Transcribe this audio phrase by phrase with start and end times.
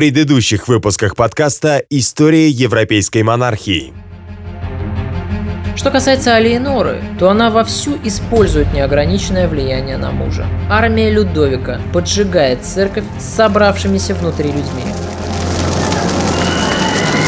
[0.00, 3.92] предыдущих выпусках подкаста «История европейской монархии».
[5.76, 10.46] Что касается Алиеноры, то она вовсю использует неограниченное влияние на мужа.
[10.70, 14.84] Армия Людовика поджигает церковь с собравшимися внутри людьми.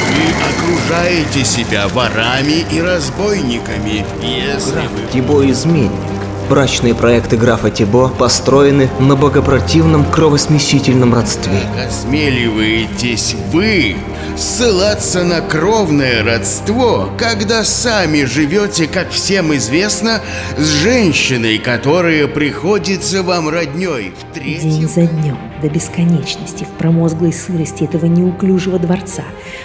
[0.09, 5.13] Вы окружаете себя ворами и разбойниками, если вы...
[5.13, 6.12] Тибо изменник.
[6.53, 11.59] Брачные проекты графа Тибо построены на богопротивном кровосмесительном родстве.
[11.75, 13.97] Как осмеливаетесь вы
[14.37, 20.21] ссылаться на кровное родство, когда сами живете, как всем известно,
[20.59, 24.71] с женщиной, которая приходится вам родней в третьем...
[24.73, 29.25] День за днем, до бесконечности, в промозглой сырости этого неуклюжего дворца,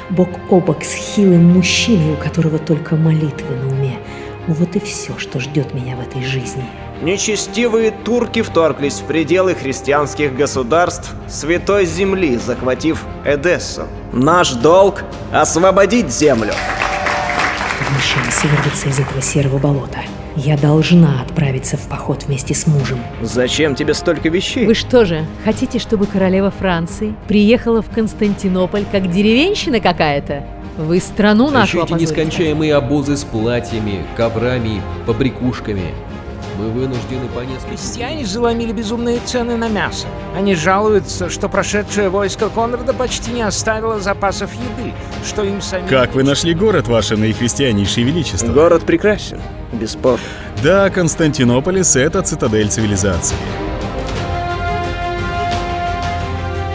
[0.10, 3.98] бок о бок с хилым мужчиной, у которого только молитвы на уме.
[4.48, 6.64] Вот и все, что ждет меня в этой жизни.
[7.02, 13.84] Нечестивые турки вторглись в пределы христианских государств Святой Земли, захватив Эдессу.
[14.14, 16.54] Наш долг– освободить землю.
[17.90, 20.00] Мне шанс вырваться из этого серого болота.
[20.36, 23.00] Я должна отправиться в поход вместе с мужем.
[23.22, 24.66] Зачем тебе столько вещей?
[24.66, 30.46] Вы что же, хотите, чтобы королева Франции приехала в Константинополь как деревенщина какая-то?
[30.78, 32.12] Вы страну нашу Ищите опозорите.
[32.12, 35.94] нескончаемые обозы с платьями, коврами, побрякушками.
[36.60, 37.70] Мы вынуждены по несколько...
[37.70, 40.08] Крестьяне заломили безумные цены на мясо.
[40.36, 44.94] Они жалуются, что прошедшее войско Конрада почти не оставило запасов еды,
[45.26, 45.88] что им самим...
[45.88, 48.52] Как вы нашли город, ваше наихристианейшее величество?
[48.52, 49.40] Город прекрасен,
[49.74, 50.24] бесспорно.
[50.64, 53.36] Да, Константинополис— это цитадель цивилизации.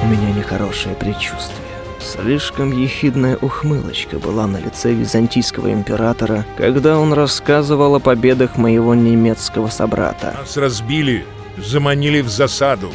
[0.03, 1.62] У меня нехорошее предчувствие.
[2.03, 9.69] Слишком ехидная ухмылочка была на лице византийского императора, когда он рассказывал о победах моего немецкого
[9.69, 10.35] собрата.
[10.39, 11.25] Нас разбили,
[11.57, 12.91] заманили в засаду.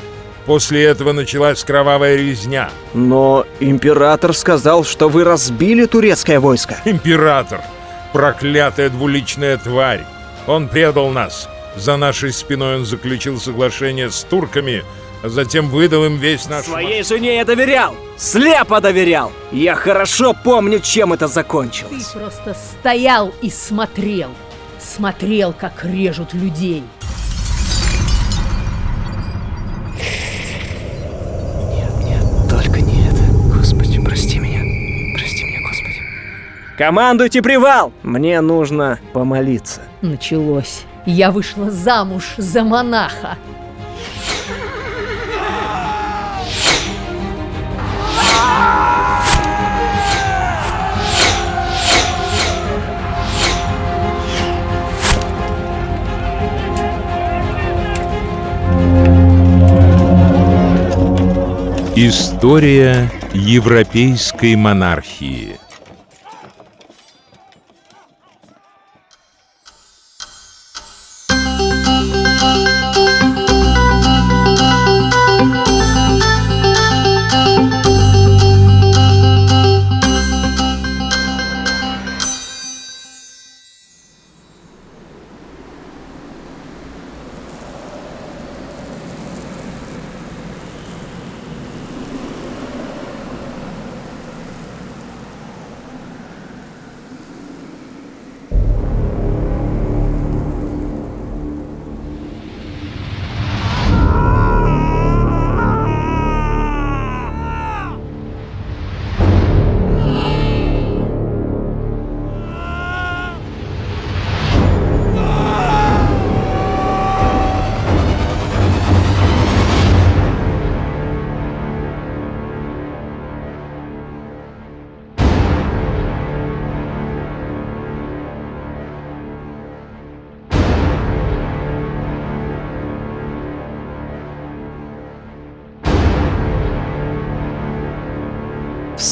[0.45, 2.69] После этого началась кровавая резня.
[2.93, 6.77] Но император сказал, что вы разбили турецкое войско.
[6.85, 7.61] Император,
[8.13, 10.05] проклятая двуличная тварь.
[10.47, 11.49] Он предал нас.
[11.75, 14.83] За нашей спиной он заключил соглашение с турками,
[15.23, 16.65] а затем выдал им весь наш...
[16.65, 17.95] Своей жене я доверял!
[18.17, 19.31] Слепо доверял!
[19.51, 22.07] Я хорошо помню, чем это Ты закончилось.
[22.13, 24.29] просто стоял и смотрел.
[24.79, 26.83] Смотрел, как режут людей.
[32.49, 33.23] Только не это.
[33.57, 34.61] Господи, прости меня.
[35.17, 36.01] Прости меня, Господи.
[36.77, 37.91] Командуйте привал!
[38.03, 39.81] Мне нужно помолиться.
[40.01, 40.83] Началось.
[41.05, 43.37] Я вышла замуж за монаха.
[61.99, 65.59] История европейской монархии.
[71.27, 71.33] В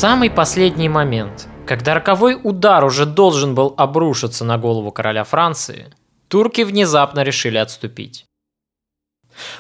[0.07, 5.87] самый последний момент, когда роковой удар уже должен был обрушиться на голову короля Франции,
[6.27, 8.25] турки внезапно решили отступить.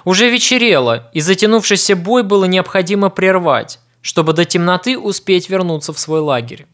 [0.03, 6.19] Уже вечерело, и затянувшийся бой было необходимо прервать, чтобы до темноты успеть вернуться в свой
[6.19, 6.67] лагерь.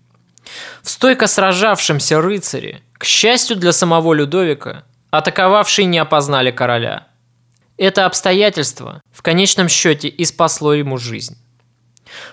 [0.84, 7.08] В стойко сражавшемся рыцаре, к счастью для самого Людовика, атаковавшие не опознали короля.
[7.78, 11.38] Это обстоятельство в конечном счете и спасло ему жизнь.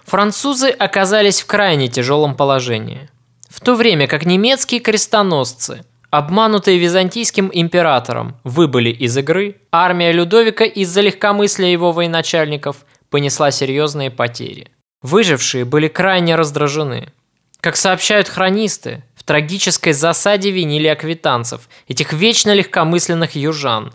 [0.05, 3.09] Французы оказались в крайне тяжелом положении.
[3.49, 11.01] В то время как немецкие крестоносцы, обманутые византийским императором, выбыли из игры, армия Людовика из-за
[11.01, 14.69] легкомыслия его военачальников понесла серьезные потери.
[15.03, 17.13] Выжившие были крайне раздражены.
[17.61, 23.93] Как сообщают хронисты, в трагической засаде винили аквитанцев, этих вечно легкомысленных южан.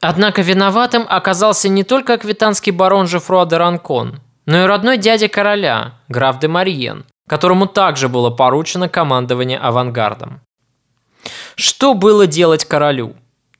[0.00, 5.94] Однако виноватым оказался не только аквитанский барон Жефруа де Ранкон, но и родной дядя короля,
[6.08, 10.40] граф де Мариен, которому также было поручено командование авангардом.
[11.56, 13.14] Что было делать королю?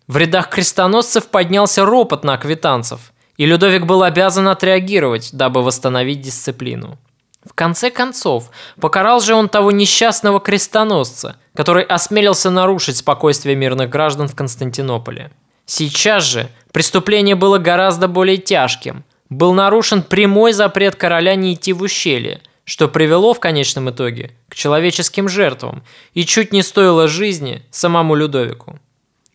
[0.07, 6.99] В рядах крестоносцев поднялся ропот на аквитанцев, и Людовик был обязан отреагировать, дабы восстановить дисциплину.
[7.45, 14.29] В конце концов, покарал же он того несчастного крестоносца, который осмелился нарушить спокойствие мирных граждан
[14.29, 15.31] в Константинополе.
[15.67, 19.05] Сейчас же преступление было гораздо более тяжким.
[19.31, 24.55] Был нарушен прямой запрет короля не идти в ущелье, что привело в конечном итоге к
[24.55, 25.83] человеческим жертвам
[26.13, 28.79] и чуть не стоило жизни самому Людовику.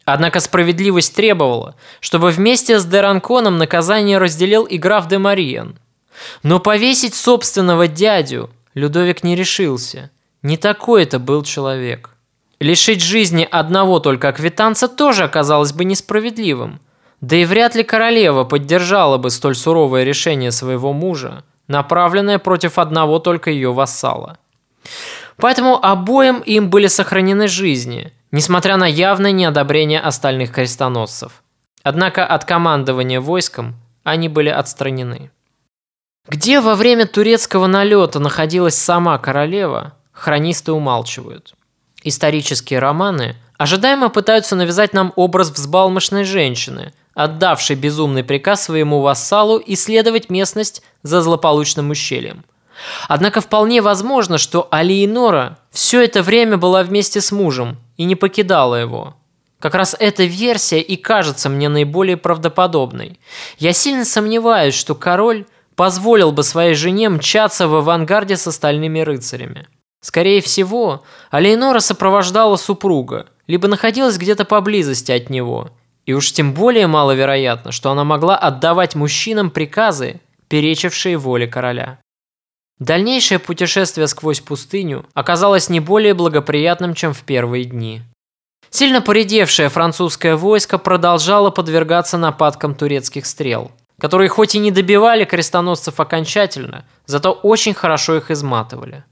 [0.05, 5.77] Однако справедливость требовала, чтобы вместе с Деранконом наказание разделил и граф де Мариен–
[6.43, 10.11] но повесить собственного дядю Людовик не решился.
[10.41, 12.11] Не такой это был человек.
[12.59, 16.79] Лишить жизни одного только аквитанца тоже оказалось бы несправедливым.
[17.21, 23.19] Да и вряд ли королева поддержала бы столь суровое решение своего мужа, направленное против одного
[23.19, 24.37] только ее вассала.
[25.37, 31.43] Поэтому обоим им были сохранены жизни, несмотря на явное неодобрение остальных крестоносцев.
[31.83, 35.31] Однако от командования войском они были отстранены.
[36.27, 41.55] Где во время турецкого налета находилась сама королева, хронисты умалчивают.
[42.03, 46.93] Исторические романы ожидаемо пытаются навязать нам образ взбалмошной женщины,
[47.23, 52.43] отдавшей безумный приказ своему вассалу исследовать местность за злополучным ущельем.
[53.07, 58.75] Однако вполне возможно, что Алиенора все это время была вместе с мужем и не покидала
[58.75, 59.15] его.
[59.59, 63.19] Как раз эта версия и кажется мне наиболее правдоподобной.
[63.57, 65.45] Я сильно сомневаюсь, что король–
[65.79, 69.65] позволил бы своей жене мчаться в авангарде с остальными рыцарями.
[70.01, 75.69] Скорее всего, Алейнора сопровождала супруга, либо находилась где-то поблизости от него.
[76.09, 81.99] И уж тем более маловероятно, что она могла отдавать мужчинам приказы, перечившие воле короля.
[82.79, 88.01] Дальнейшее путешествие сквозь пустыню оказалось не более благоприятным, чем в первые дни.
[88.71, 95.99] Сильно поредевшее французское войско продолжало подвергаться нападкам турецких стрел– которые хоть и не добивали крестоносцев
[95.99, 99.03] окончательно, зато очень хорошо их изматывали.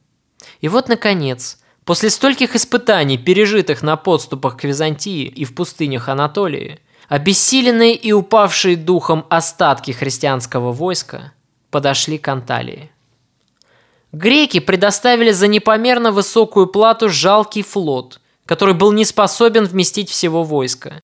[0.61, 6.79] И вот, наконец, после стольких испытаний, пережитых на подступах к Византии и в пустынях Анатолии,
[7.07, 11.33] обессиленные и упавшие духом остатки христианского войска
[11.69, 12.91] подошли к Анталии.
[14.11, 21.01] Греки предоставили за непомерно высокую плату жалкий флот, который был не способен вместить всего войска,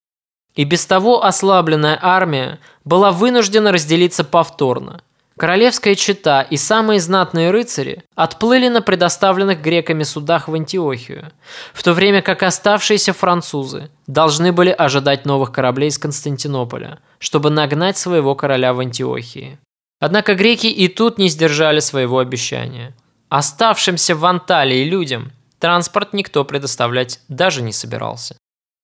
[0.55, 5.01] и без того ослабленная армия была вынуждена разделиться повторно.
[5.38, 11.31] Королевская чета и самые знатные рыцари отплыли на предоставленных греками судах в Антиохию,
[11.74, 17.97] в то время как оставшиеся французы должны были ожидать новых кораблей из Константинополя, чтобы нагнать
[17.97, 19.57] своего короля в Антиохии.
[20.00, 22.95] Однако греки и тут не сдержали своего обещания.
[23.29, 28.36] Оставшимся в Анталии людям транспорт никто предоставлять даже не собирался.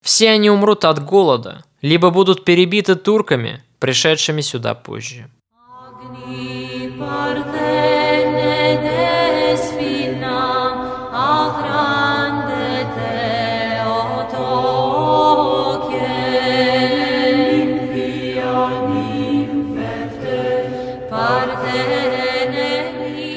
[0.03, 5.29] Все они умрут от голода, либо будут перебиты турками, пришедшими сюда позже.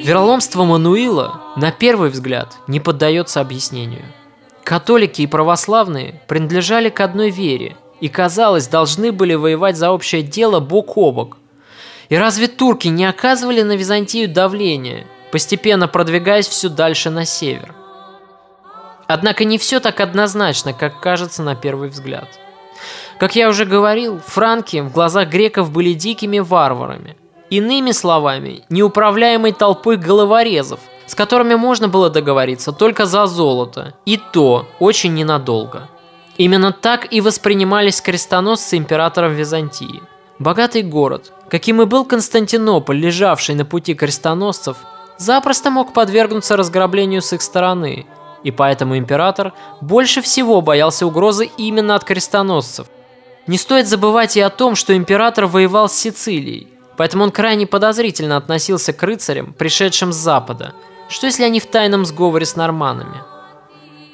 [0.04, 4.04] Вероломство Мануила, на первый взгляд, не поддается объяснению–
[4.64, 10.60] Католики и православные принадлежали к одной вере и, казалось, должны были воевать за общее дело
[10.60, 11.38] бок о бок.
[12.12, 17.74] И разве турки не оказывали на Византию давления, постепенно продвигаясь все дальше на север?
[19.06, 22.28] Однако не все так однозначно, как кажется на первый взгляд.
[23.18, 27.16] Как я уже говорил, франки в глазах греков были дикими варварами.
[27.48, 34.68] Иными словами, неуправляемой толпой головорезов, с которыми можно было договориться только за золото, и то
[34.80, 35.88] очень ненадолго.
[36.36, 40.02] Именно так и воспринимались крестоносцы императором Византии.
[40.42, 44.76] Богатый город, каким и был Константинополь, лежавший на пути крестоносцев,
[45.16, 48.06] запросто мог подвергнуться разграблению с их стороны,
[48.42, 52.88] и поэтому император больше всего боялся угрозы именно от крестоносцев.
[53.46, 58.36] Не стоит забывать и о том, что император воевал с Сицилией, поэтому он крайне подозрительно
[58.36, 60.74] относился к рыцарям, пришедшим с запада–
[61.12, 63.22] что если они в тайном сговоре с норманами?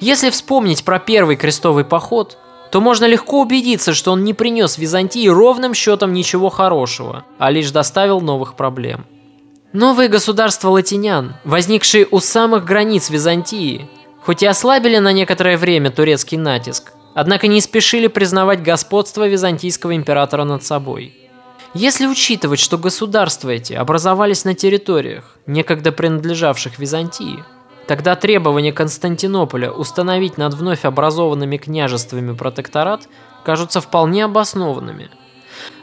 [0.01, 2.39] Если вспомнить про первый крестовый поход,
[2.71, 7.71] то можно легко убедиться, что он не принес Византии ровным счетом ничего хорошего, а лишь
[7.71, 9.07] доставил новых проблем.
[9.73, 13.89] Новые государства латинян, возникшие у самых границ Византии,
[14.23, 20.45] хоть и ослабили на некоторое время турецкий натиск, однако не спешили признавать господство византийского императора
[20.45, 21.15] над собой.
[21.75, 27.45] Если учитывать, что государства эти образовались на территориях, некогда принадлежавших Византии,
[27.89, 33.09] тогда требования Константинополя установить над вновь образованными княжествами протекторат
[33.45, 35.11] кажутся вполне обоснованными.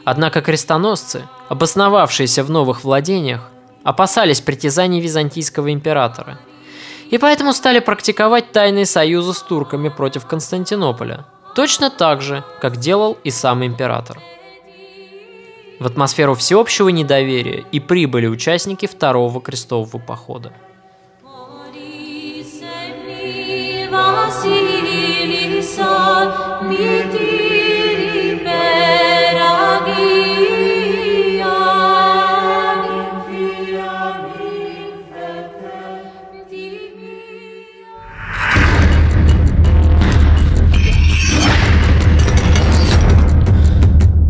[0.04, 3.50] Однако крестоносцы, обосновавшиеся в новых владениях,
[3.82, 6.38] опасались притязаний византийского императора
[7.10, 13.16] и поэтому стали практиковать тайные союзы с турками против Константинополя, точно так же, как делал
[13.22, 14.18] и сам император.
[15.78, 20.52] В атмосферу всеобщего недоверия и прибыли участники второго крестового похода.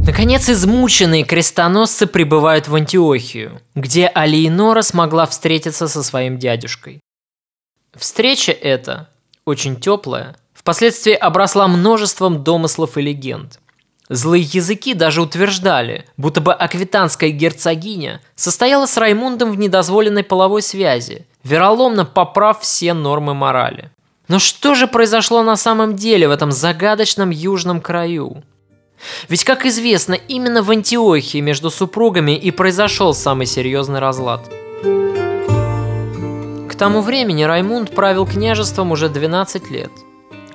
[0.07, 7.01] Наконец, измученные крестоносцы прибывают в Антиохию, где Алиенора смогла встретиться со своим дядюшкой.
[7.95, 9.09] Встреча эта,
[9.47, 13.61] очень теплая, впоследствии обросла множеством домыслов и легенд.
[14.09, 21.27] Злые языки даже утверждали, будто бы аквитанская герцогиня состояла с Раймундом в недозволенной половой связи,
[21.43, 23.91] вероломно поправ все нормы морали.
[24.29, 28.43] Но что же произошло на самом деле в этом загадочном южном краю?
[29.29, 34.49] Ведь, как известно, именно в Антиохии между супругами и произошел самый серьезный разлад.
[36.79, 39.91] Тому времени Раймунд правил княжеством уже 12 лет.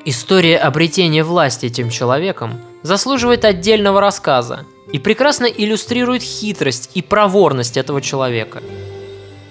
[0.06, 8.02] История обретения власти этим человеком заслуживает отдельного рассказа и прекрасно иллюстрирует хитрость и проворность этого
[8.02, 8.62] человека.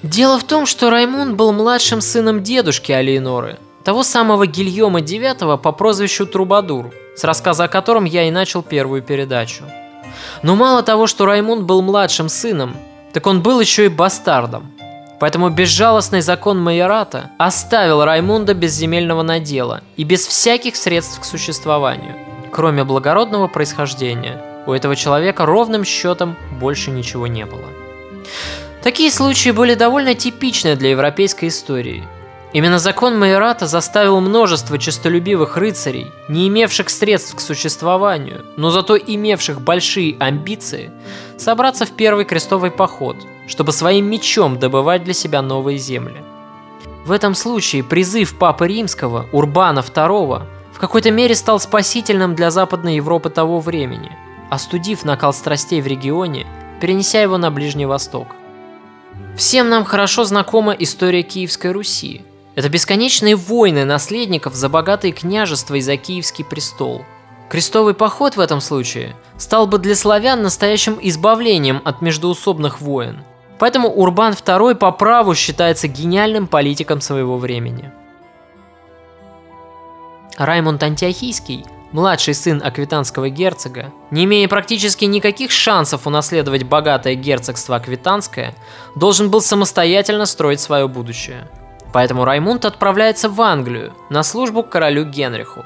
[0.03, 5.73] Дело в том, что Раймунд был младшим сыном дедушки Алиеноры, того самого Гильома IX по
[5.73, 9.65] прозвищу Трубадур– с рассказа о котором я и начал первую передачу.
[10.43, 12.77] Но мало того, что Раймунд был младшим сыном,
[13.13, 14.73] так он был еще и бастардом.
[15.21, 22.17] Поэтому безжалостный закон майората оставил Раймунда без земельного надела и без всяких средств к существованию.
[22.51, 27.69] Кроме благородного происхождения, у этого человека ровным счетом больше ничего не было.
[28.83, 32.03] Такие случаи были довольно типичны для европейской истории–
[32.53, 39.61] Именно закон Майората заставил множество честолюбивых рыцарей, не имевших средств к существованию, но зато имевших
[39.61, 40.91] большие амбиции,
[41.39, 43.17] собраться в первый крестовый поход,
[43.51, 46.23] чтобы своим мечом добывать для себя новые земли.
[47.05, 52.97] В этом случае призыв Папы Римского, Урбана II, в какой-то мере стал спасительным для Западной
[52.97, 54.17] Европы того времени,
[54.51, 56.47] остудив накал страстей в регионе,
[56.81, 58.29] перенеся его на Ближний Восток.
[59.37, 62.23] Всем нам хорошо знакома история Киевской Руси–
[62.55, 67.05] это бесконечные войны наследников за богатые княжества и за Киевский престол.
[67.49, 73.25] Крестовый поход в этом случае стал бы для славян настоящим избавлением от междуусобных войн.
[73.61, 77.93] Поэтому Урбан II по праву считается гениальным политиком своего времени.
[80.37, 88.55] Раймонд Антиохийский, младший сын аквитанского герцога, не имея практически никаких шансов унаследовать богатое герцогство Аквитанское,
[88.97, 91.49] должен был самостоятельно строить свое будущее–
[91.93, 95.65] Поэтому Раймунд отправляется в Англию на службу к королю Генриху.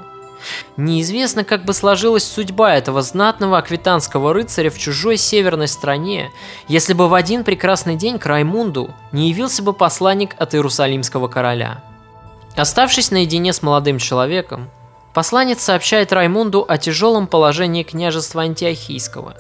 [0.77, 6.31] Неизвестно, как бы сложилась судьба этого знатного аквитанского рыцаря в чужой северной стране,
[6.69, 11.83] если бы в один прекрасный день к Раймунду не явился бы посланник от Иерусалимского короля.
[12.57, 14.71] Оставшись наедине с молодым человеком,
[15.13, 19.35] посланец сообщает Раймунду о тяжелом положении княжества Антиохийского.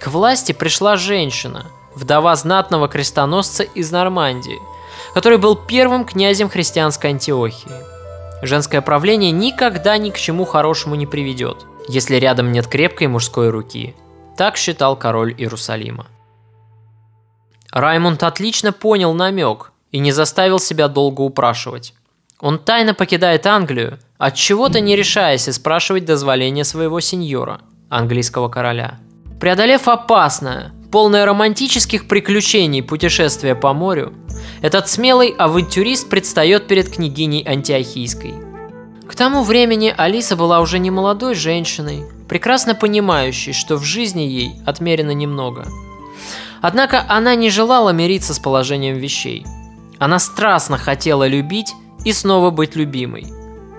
[0.00, 4.58] К власти пришла женщина, вдова знатного крестоносца из Нормандии–
[5.14, 7.99] который был первым князем христианской Антиохии.
[8.42, 13.94] Женское правление никогда ни к чему хорошему не приведет, если рядом нет крепкой мужской руки.
[14.36, 16.06] Так считал король Иерусалима.
[17.70, 21.94] Раймонд отлично понял намек и не заставил себя долго упрашивать.
[22.40, 28.98] Он тайно покидает Англию, от чего-то не решаясь и спрашивать дозволения своего сеньора, английского короля.
[29.38, 34.14] Преодолев опасное, полное романтических приключений путешествие по морю,
[34.62, 38.34] этот смелый авантюрист предстает перед княгиней Антиохийской.
[39.08, 44.52] К тому времени Алиса была уже не молодой женщиной, прекрасно понимающей, что в жизни ей
[44.66, 45.66] отмерено немного.
[46.60, 49.44] Однако она не желала мириться с положением вещей.
[49.98, 51.72] Она страстно хотела любить
[52.04, 53.26] и снова быть любимой.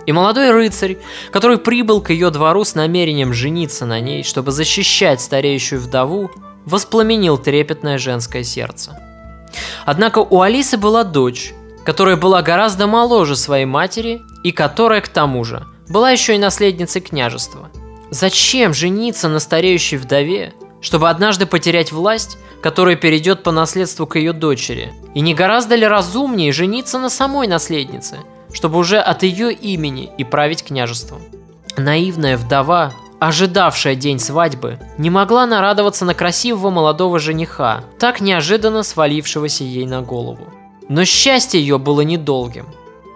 [0.06, 0.98] И молодой рыцарь,
[1.32, 6.32] который прибыл к ее двору с намерением жениться на ней, чтобы защищать стареющую вдову,
[6.66, 9.00] воспламенил трепетное женское сердце.
[9.86, 11.54] Однако у Алисы была дочь,
[11.86, 17.02] которая была гораздо моложе своей матери и которая, к тому же, была еще и наследницей
[17.02, 17.70] княжества.
[18.12, 24.34] Зачем жениться на стареющей вдове, чтобы однажды потерять власть, которая перейдет по наследству к ее
[24.34, 24.94] дочери?
[25.14, 28.18] И не гораздо ли разумнее жениться на самой наследнице,
[28.52, 31.22] чтобы уже от ее имени и править княжеством?
[31.78, 39.64] Наивная вдова, ожидавшая день свадьбы, не могла нарадоваться на красивого молодого жениха, так неожиданно свалившегося
[39.64, 40.52] ей на голову.
[40.90, 42.66] Но счастье ее было недолгим.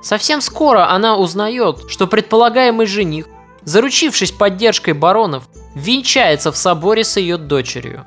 [0.03, 3.25] Совсем скоро она узнает, что предполагаемый жених,
[3.63, 8.05] заручившись поддержкой баронов, венчается в соборе с ее дочерью.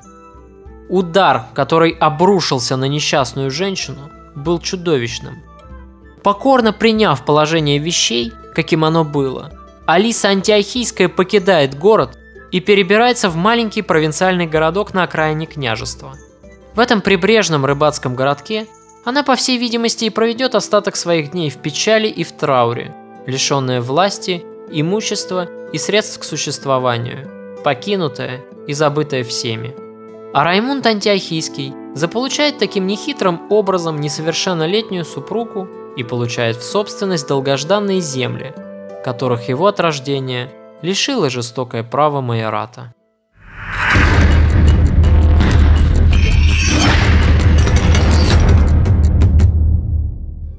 [0.87, 5.43] Удар, который обрушился на несчастную женщину, был чудовищным.
[6.23, 9.51] Покорно приняв положение вещей, каким оно было,
[9.89, 12.19] Алиса Антиохийская покидает город
[12.51, 16.13] и перебирается в маленький провинциальный городок на окраине княжества.
[16.75, 18.67] В этом прибрежном рыбацком городке
[19.03, 22.93] она, по всей видимости, и проведет остаток своих дней в печали и в трауре,
[23.25, 27.27] лишенная власти, имущества и средств к существованию,
[27.63, 29.75] покинутая и забытая всеми.
[30.35, 35.67] А Раймунд Антиохийский заполучает таким нехитрым образом несовершеннолетнюю супругу
[35.97, 38.53] и получает в собственность долгожданные земли,
[39.03, 40.49] которых его от рождения
[40.81, 42.93] лишило жестокое право майората.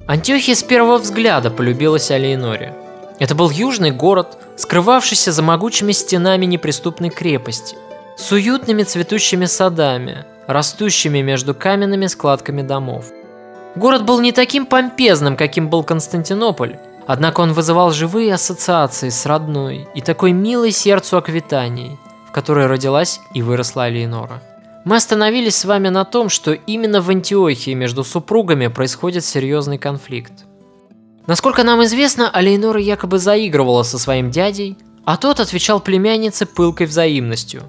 [0.07, 2.75] Антиохия с первого взгляда полюбилась Алейноре.
[3.21, 7.77] Это был южный город, скрывавшийся за могучими стенами неприступной крепости,
[8.17, 13.13] с уютными цветущими садами, растущими между каменными складками домов.
[13.77, 16.77] Город был не таким помпезным, каким был Константинополь,
[17.07, 23.21] однако он вызывал живые ассоциации с родной и такой милой сердцу Аквитанией, в которой родилась
[23.35, 24.43] и выросла Алейнора.
[24.85, 30.33] Мы остановились с вами на том, что именно в Антиохии между супругами происходит серьезный конфликт.
[31.27, 37.63] Насколько нам известно, Алейнора якобы заигрывала со своим дядей, а тот отвечал племяннице пылкой взаимностью.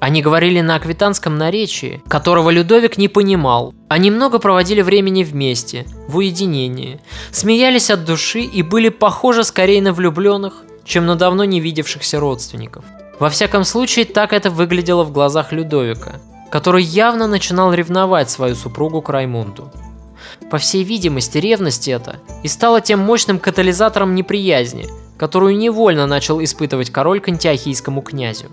[0.00, 3.74] Они говорили на аквитанском наречии, которого Людовик не понимал.
[3.88, 9.92] Они много проводили времени вместе, в уединении, смеялись от души и были похожи скорее на
[9.92, 12.84] влюбленных, чем на давно не видевшихся родственников.
[13.18, 19.00] Во всяком случае, так это выглядело в глазах Людовика– который явно начинал ревновать свою супругу
[19.00, 19.70] к Раймунду.
[20.50, 26.90] По всей видимости, ревность эта и стала тем мощным катализатором неприязни, которую невольно начал испытывать
[26.90, 28.46] король к антиохийскому князю.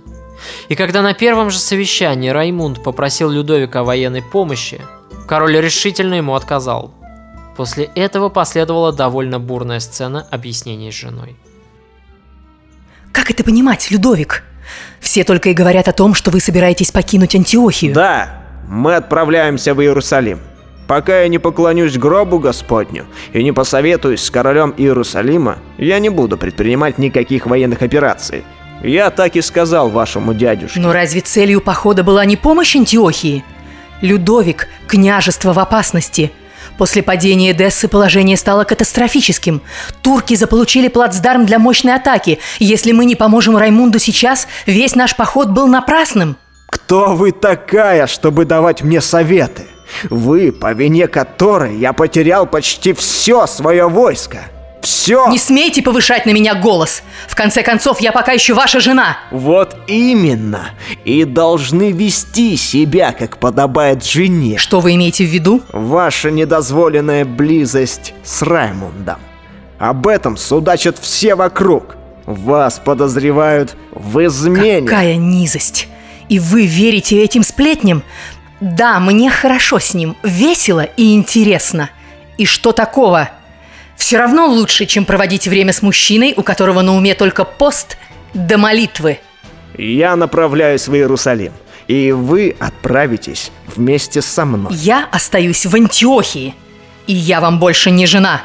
[0.70, 4.82] И когда на первом же совещании Раймунд попросил Людовика о военной помощи,
[5.28, 6.94] король решительно ему отказал.
[7.56, 11.36] После этого последовала довольно бурная сцена объяснений с женой.
[13.12, 14.44] Как это понимать, Людовик?
[15.00, 17.94] Все только и говорят о том, что вы собираетесь покинуть Антиохию.
[17.94, 20.40] Да, мы отправляемся в Иерусалим.
[20.88, 26.38] Пока я не поклонюсь гробу Господню и не посоветуюсь с королем Иерусалима, я не буду
[26.38, 28.46] предпринимать никаких военных операций.
[28.84, 30.80] Я так и сказал вашему дядюшке.
[30.80, 33.44] Но разве целью похода была не помощь Антиохии?
[34.02, 36.32] Людовик, княжество в опасности–
[36.78, 39.62] После падения Эдессы положение стало катастрофическим.
[40.02, 42.40] Турки заполучили плацдарм для мощной атаки.
[42.60, 46.38] Если мы не поможем Раймунду сейчас, весь наш поход был напрасным.
[46.70, 49.66] Кто вы такая, чтобы давать мне советы?
[50.10, 54.42] Вы, по вине которой я потерял почти все свое войско
[54.88, 55.28] все.
[55.30, 57.04] Не смейте повышать на меня голос.
[57.28, 59.18] В конце концов, я пока еще ваша жена.
[59.32, 60.70] Вот именно.
[61.06, 64.58] И должны вести себя, как подобает жене.
[64.58, 65.62] Что вы имеете в виду?
[65.72, 69.18] Ваша недозволенная близость с Раймундом.
[69.80, 71.96] Об этом судачат все вокруг.
[72.26, 74.88] Вас подозревают в измене.
[74.88, 75.88] Какая низость.
[76.30, 78.04] И вы верите этим сплетням?
[78.60, 81.90] Да, мне хорошо с ним, весело и интересно.
[82.38, 83.30] И что такого?
[84.08, 87.98] Все равно лучше, чем проводить время с мужчиной, у которого на уме только пост
[88.34, 89.20] до молитвы.
[89.78, 91.52] Я направляюсь в Иерусалим,
[91.90, 94.74] и вы отправитесь вместе со мной.
[94.74, 96.56] Я остаюсь в Антиохии,
[97.06, 98.44] и я вам больше не жена.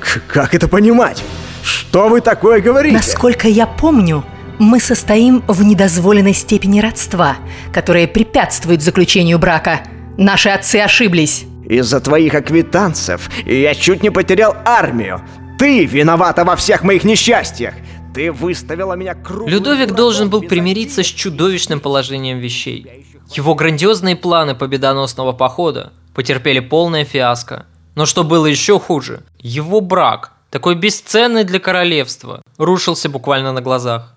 [0.00, 1.22] К как это понимать?
[1.62, 2.96] Что вы такое говорите?
[2.96, 4.24] Насколько я помню,
[4.58, 7.36] мы состоим в недозволенной степени родства,
[7.72, 9.82] которая препятствует заключению брака.
[10.18, 11.44] Наши отцы ошиблись.
[11.68, 15.22] Из-за твоих аквитанцев я чуть не потерял армию.
[15.58, 17.74] Ты виновата во всех моих несчастьях.
[18.14, 19.48] Ты выставила меня круглым...
[19.48, 23.06] Людовик должен был примириться с чудовищным положением вещей.
[23.30, 27.66] Его грандиозные планы победоносного похода потерпели полное фиаско.
[27.94, 34.14] Но что было еще хуже, его брак, такой бесценный для королевства, рушился буквально на глазах.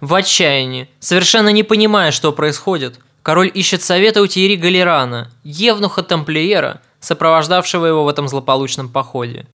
[0.00, 7.86] В отчаянии, совершенно не понимая, что происходит, король ищет совета у Тьерри Галерана, евнуха-тамплиера, сопровождавшего
[7.86, 9.46] его в этом злополучном походе.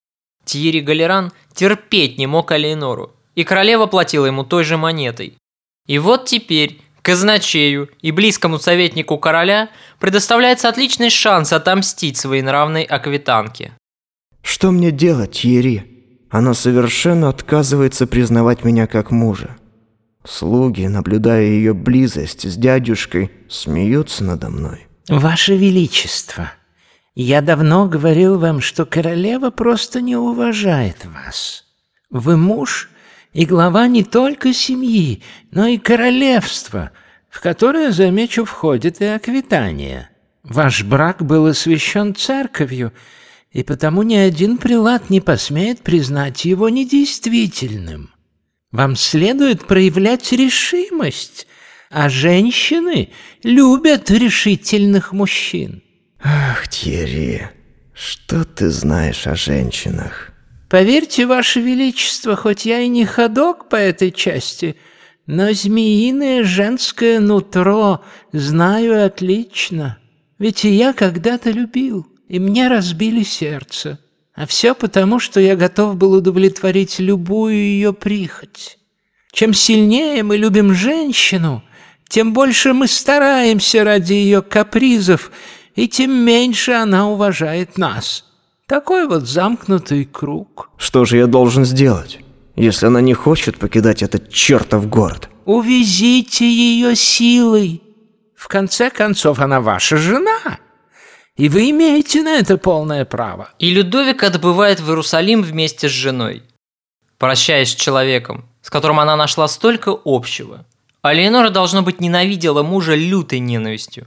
[0.45, 5.35] Тьерри Галеран терпеть не мог Алейнору, и королева платила ему той же монетой.
[5.87, 13.73] И вот теперь казначею и близкому советнику короля предоставляется отличный шанс отомстить своей нравной аквитанке.
[14.43, 15.85] Что мне делать, Тьерри?
[16.31, 19.57] Она совершенно отказывается признавать меня как мужа.
[20.25, 24.87] Слуги, наблюдая ее близость с дядюшкой, смеются надо мной.
[25.09, 26.53] Ваше Величество,
[27.15, 31.65] я давно говорил вам, что королева просто не уважает вас.
[32.11, 32.91] Вы муж
[33.33, 36.91] и глава не только семьи, но и королевства,
[37.29, 40.11] в которое, замечу, входит и Аквитания.
[40.43, 42.93] Ваш брак был освящен церковью,
[43.53, 48.11] и потому ни один прилад не посмеет признать его недействительным.
[48.71, 51.47] Вам следует проявлять решимость,
[51.91, 53.11] а женщины
[53.43, 55.83] любят решительных мужчин.
[56.25, 57.43] Ах, Тьерри,
[57.93, 60.33] что ты знаешь о женщинах?
[60.71, 64.77] Поверьте, Ваше Величество, хоть я и не ходок по этой части,
[65.27, 69.99] но змеиное женское нутро знаю отлично.
[70.39, 73.99] Ведь и я когда-то любил, и мне разбили сердце.
[74.35, 78.79] А все потому, что я готов был удовлетворить любую ее прихоть.
[79.33, 81.63] Чем сильнее мы любим женщину,
[82.09, 85.31] тем больше мы стараемся ради ее капризов,
[85.75, 88.25] и тем меньше она уважает нас.
[88.67, 90.71] Такой вот замкнутый круг.
[90.77, 92.21] Что же я должен сделать,
[92.57, 95.29] если она не хочет покидать этот чертов город?
[95.45, 97.83] Увезите ее силой.
[98.37, 100.59] В конце концов, она ваша жена.
[101.37, 103.51] И вы имеете на это полное право.
[103.59, 106.43] И Людовик отбывает в Иерусалим вместе с женой.
[107.19, 110.67] Прощаясь с человеком, с которым она нашла столько общего.
[111.03, 114.07] А Леонора, должно быть, ненавидела мужа лютой ненавистью.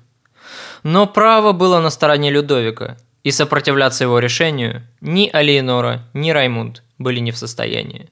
[0.84, 7.20] Но право было на стороне Людовика, и сопротивляться его решению ни Алиенора, ни Раймунд были
[7.20, 8.10] не в состоянии.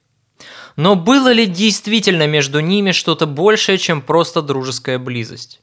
[0.76, 5.60] Но было ли действительно между ними что-то большее, чем просто дружеская близость?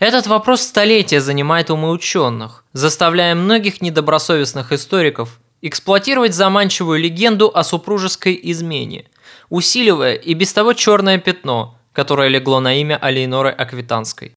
[0.00, 8.38] Этот вопрос столетия занимает умы ученых, заставляя многих недобросовестных историков эксплуатировать заманчивую легенду о супружеской
[8.42, 9.04] измене,
[9.50, 14.32] усиливая и без того черное пятно, которое легло на имя Алейноры Аквитанской.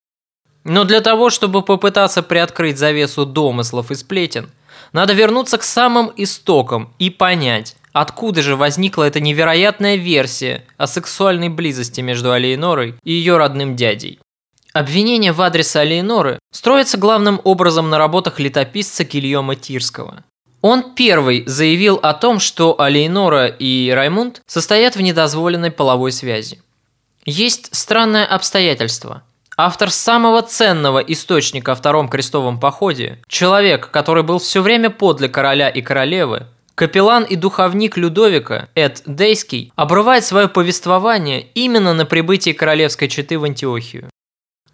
[0.64, 4.50] Но для того, чтобы попытаться приоткрыть завесу домыслов и сплетен,
[4.92, 11.50] надо вернуться к самым истокам и понять, откуда же возникла эта невероятная версия о сексуальной
[11.50, 14.18] близости между Алейнорой и ее родным дядей.
[14.72, 20.24] Обвинение в адрес Алейноры строится главным образом на работах летописца Гильома Тирского.
[20.62, 26.62] Он первый заявил о том, что Алейнора и Раймунд состоят в недозволенной половой связи.
[27.26, 29.22] Есть странное обстоятельство–
[29.56, 35.68] Автор самого ценного источника о Втором крестовом походе, человек, который был все время подле короля
[35.68, 43.06] и королевы, капеллан и духовник Людовика Эд Дейский обрывает свое повествование именно на прибытии королевской
[43.06, 44.10] четы в Антиохию.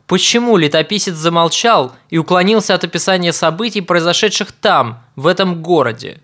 [0.06, 6.22] Почему летописец замолчал и уклонился от описания событий, произошедших там, в этом городе?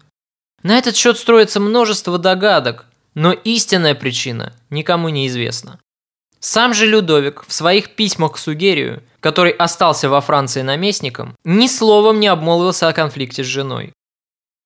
[0.63, 5.79] На этот счет строится множество догадок, но истинная причина никому не известна.
[6.49, 12.21] Сам же Людовик в своих письмах к Сугерию, который остался во Франции наместником, ни словом
[12.21, 13.93] не обмолвился о конфликте с женой.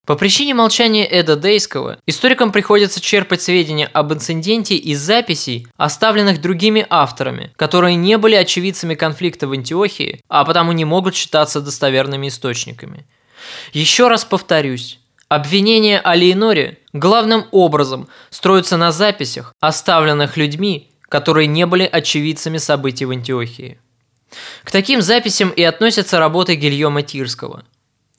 [0.06, 6.86] По причине молчания Эда Дейского историкам приходится черпать сведения об инциденте из записей, оставленных другими
[6.90, 13.06] авторами, которые не были очевидцами конфликта в Антиохии, а потому не могут считаться достоверными источниками.
[13.72, 21.66] Еще раз повторюсь, обвинения о Лейноре главным образом строятся на записях, оставленных людьми, которые не
[21.66, 23.78] были очевидцами событий в Антиохии.
[24.64, 27.64] К таким записям и относятся работы Гильома Тирского.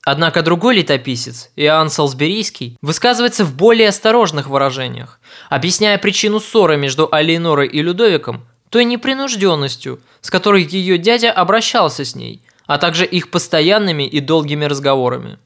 [0.04, 7.66] Однако другой летописец, Иоанн Салсберийский, высказывается в более осторожных выражениях, объясняя причину ссоры между Алейнорой
[7.68, 14.02] и Людовиком той непринужденностью, с которой ее дядя обращался с ней, а также их постоянными
[14.02, 15.38] и долгими разговорами.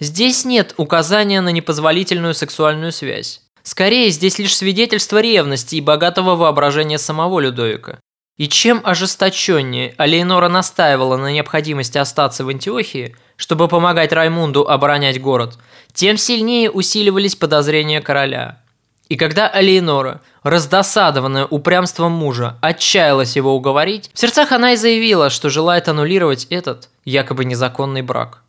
[0.00, 3.43] Здесь нет указания на непозволительную сексуальную связь.
[3.64, 7.98] Скорее, здесь лишь свидетельство ревности и богатого воображения самого Людовика.
[8.36, 15.56] И чем ожесточеннее Алейнора настаивала на необходимости остаться в Антиохии, чтобы помогать Раймунду оборонять город,
[15.94, 18.60] тем сильнее усиливались подозрения короля.
[19.08, 25.48] И когда Алейнора, раздосадованная упрямством мужа, отчаялась его уговорить, в сердцах она и заявила, что
[25.48, 28.42] желает аннулировать этот якобы незаконный брак.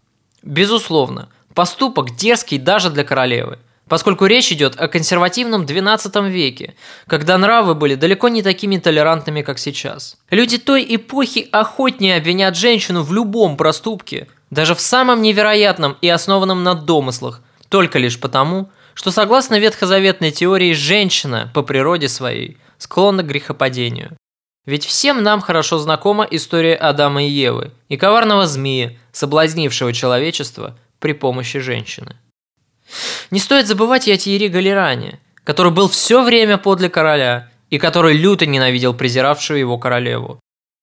[0.44, 6.76] Безусловно, поступок дерзкий даже для королевы– поскольку речь идет о консервативном XII веке,
[7.08, 10.18] когда нравы были далеко не такими толерантными, как сейчас.
[10.30, 16.64] Люди той эпохи охотнее обвинят женщину в любом проступке, даже в самом невероятном и основанном
[16.64, 23.28] на домыслах, только лишь потому, что согласно ветхозаветной теории женщина по природе своей склонна к
[23.28, 24.18] грехопадению.
[24.66, 31.14] Ведь всем нам хорошо знакома история Адама и Евы и коварного змея, соблазнившего человечество при
[31.14, 32.16] помощи женщины.
[33.32, 38.16] Не стоит забывать и о Тьерри Галеране, который был все время подле короля и который
[38.16, 40.40] люто ненавидел презиравшую его королеву.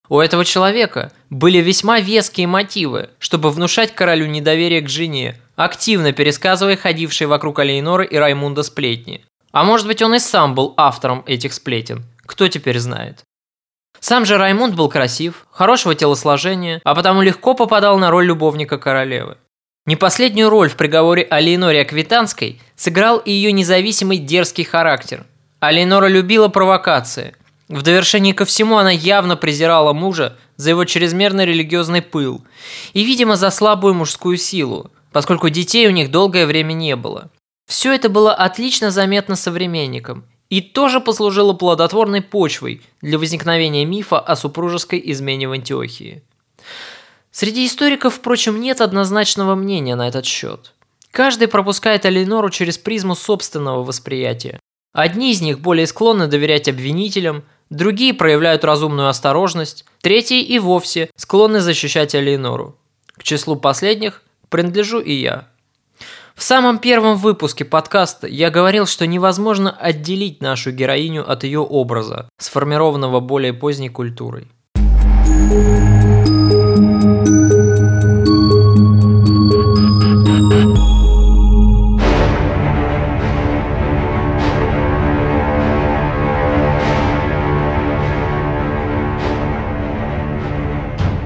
[0.08, 6.76] У этого человека были весьма веские мотивы, чтобы внушать королю недоверие к жене, активно пересказывая
[6.76, 9.24] ходившие вокруг Алейнора и Раймунда сплетни.
[9.52, 13.22] А может быть он и сам был автором этих сплетен, кто теперь знает.
[14.00, 19.36] Сам же Раймунд был красив, хорошего телосложения, а потому легко попадал на роль любовника королевы.
[19.84, 25.26] Не последнюю роль в приговоре Алейноре Аквитанской сыграл и ее независимый дерзкий характер.
[25.58, 27.34] Алейнора любила провокации.
[27.68, 32.44] В довершении ко всему она явно презирала мужа за его чрезмерный религиозный пыл
[32.92, 37.30] и, видимо, за слабую мужскую силу, поскольку детей у них долгое время не было.
[37.66, 44.36] Все это было отлично заметно современникам и тоже послужило плодотворной почвой для возникновения мифа о
[44.36, 46.22] супружеской измене в Антиохии.
[47.32, 50.74] Среди историков, впрочем, нет однозначного мнения на этот счет.
[51.10, 54.60] Каждый пропускает Алинору через призму собственного восприятия.
[54.92, 61.60] Одни из них более склонны доверять обвинителям, другие проявляют разумную осторожность, третьи и вовсе склонны
[61.60, 62.76] защищать Алинору.
[63.14, 65.48] К числу последних принадлежу и я.
[66.34, 72.28] В самом первом выпуске подкаста я говорил, что невозможно отделить нашу героиню от ее образа,
[72.38, 74.48] сформированного более поздней культурой.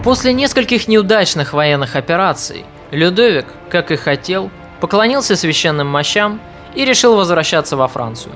[0.07, 6.41] После нескольких неудачных военных операций Людовик, как и хотел, поклонился священным мощам
[6.77, 8.33] и решил возвращаться во Францию.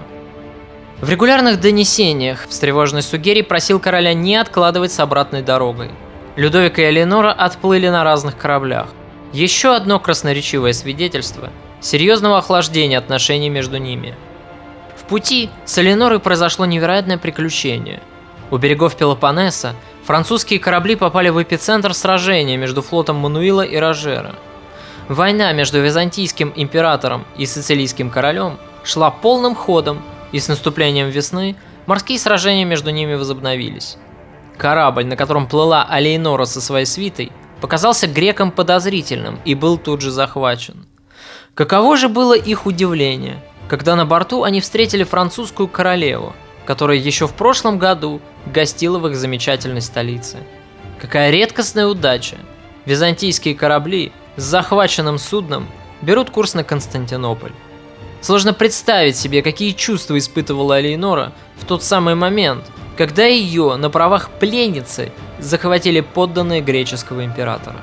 [1.01, 5.93] В регулярных донесениях встревоженный Сугери просил короля не откладывать с обратной дорогой.
[6.35, 8.89] Людовик и Элеонора отплыли на разных кораблях.
[9.33, 14.17] Еще одно красноречивое свидетельство серьезного охлаждения отношений между ними.
[14.97, 18.01] В пути с Эленорой произошло невероятное приключение.
[18.51, 24.35] У берегов Пелопоннеса Французские корабли попали в эпицентр сражения между флотом Мануила и Рожера.
[25.09, 31.55] Война между византийским императором и сицилийским королем шла полным ходом, и с наступлением весны
[31.87, 33.99] морские сражения между ними возобновились.
[34.57, 40.11] Корабль, на котором плыла Алейнора со своей свитой, показался грекам подозрительным и был тут же
[40.11, 40.87] захвачен.
[41.55, 46.33] Каково же было их удивление, когда на борту они встретили французскую королеву,
[46.65, 50.39] которая еще в прошлом году гостила в их замечательной столице.
[51.01, 52.37] Какая редкостная удача!
[52.87, 55.69] Византийские корабли с захваченным судном
[56.03, 57.53] берут курс на Константинополь.
[58.21, 62.65] Сложно представить себе, какие чувства испытывала Алейнора в тот самый момент,
[62.97, 67.81] когда ее на правах пленницы захватили подданные греческого императора.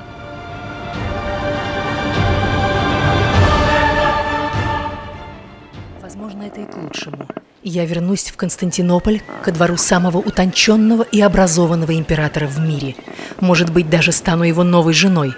[6.02, 7.27] Возможно, это и к лучшему.
[7.70, 12.96] Я вернусь в Константинополь, ко двору самого утонченного и образованного императора в мире.
[13.42, 15.34] Может быть, даже стану его новой женой.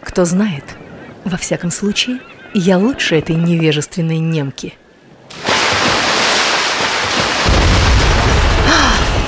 [0.00, 0.64] Кто знает.
[1.26, 2.20] Во всяком случае,
[2.54, 4.72] я лучше этой невежественной немки.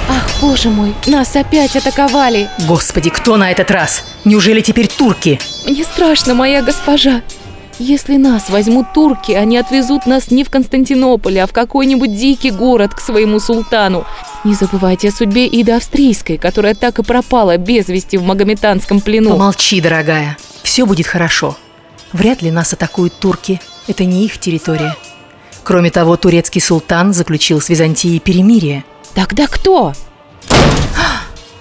[0.08, 2.48] Ах, боже мой, нас опять атаковали.
[2.66, 4.02] Господи, кто на этот раз?
[4.24, 5.38] Неужели теперь турки?
[5.68, 7.20] Мне страшно, моя госпожа.
[7.78, 12.94] Если нас возьмут турки, они отвезут нас не в Константинополь, а в какой-нибудь дикий город
[12.94, 14.06] к своему султану.
[14.44, 19.32] Не забывайте о судьбе Иды Австрийской, которая так и пропала без вести в магометанском плену.
[19.32, 20.38] Помолчи, дорогая.
[20.62, 21.56] Все будет хорошо.
[22.12, 23.60] Вряд ли нас атакуют турки.
[23.88, 24.96] Это не их территория.
[25.62, 28.84] Кроме того, турецкий султан заключил с Византией перемирие.
[29.14, 29.92] Тогда кто?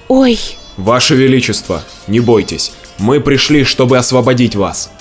[0.07, 0.39] Ой.
[0.77, 2.71] Ваше Величество, не бойтесь.
[2.99, 4.91] Мы пришли, чтобы освободить вас.